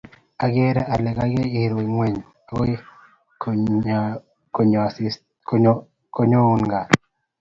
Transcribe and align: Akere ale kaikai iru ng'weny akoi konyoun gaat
Akere 0.45 0.81
ale 0.93 1.09
kaikai 1.17 1.51
iru 1.61 1.77
ng'weny 1.89 2.17
akoi 2.49 2.73
konyoun 6.13 6.61
gaat 6.71 6.89